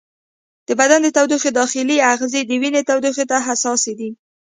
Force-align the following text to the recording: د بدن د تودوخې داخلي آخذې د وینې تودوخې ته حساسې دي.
د 0.67 0.69
بدن 0.79 0.99
د 1.03 1.07
تودوخې 1.17 1.51
داخلي 1.59 1.97
آخذې 2.13 2.41
د 2.45 2.51
وینې 2.61 2.81
تودوخې 2.89 3.25
ته 3.31 3.37
حساسې 3.47 3.93
دي. 3.99 4.09